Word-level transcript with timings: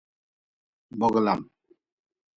Boglam. 0.99 1.41